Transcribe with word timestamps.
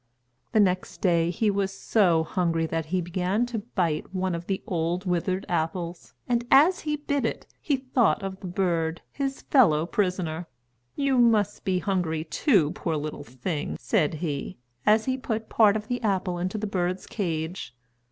The 0.51 0.59
next 0.59 0.99
day 0.99 1.29
he 1.29 1.51
was 1.51 1.71
so 1.71 2.23
hungry 2.23 2.65
that 2.65 2.87
he 2.87 3.01
began 3.01 3.45
to 3.45 3.59
bite 3.59 4.15
one 4.15 4.33
of 4.33 4.47
the 4.47 4.63
old 4.65 5.05
withered 5.05 5.45
apples, 5.47 6.15
and 6.27 6.43
as 6.49 6.79
he 6.79 6.95
bit 6.95 7.23
it, 7.23 7.45
he 7.61 7.75
thought 7.77 8.23
of 8.23 8.39
the 8.39 8.47
bird, 8.47 9.01
his 9.11 9.43
fellow 9.43 9.85
prisoner. 9.85 10.47
"You 10.95 11.19
must 11.19 11.63
be 11.63 11.77
hungry 11.77 12.23
too, 12.23 12.71
poor 12.71 12.95
little 12.97 13.23
thing," 13.23 13.77
said 13.79 14.15
he, 14.15 14.57
as 14.87 15.05
he 15.05 15.17
put 15.19 15.49
part 15.49 15.75
of 15.77 15.87
the 15.87 16.01
apple 16.01 16.39
into 16.39 16.57
the 16.57 16.65
bird's 16.65 17.05
cage. 17.05 17.75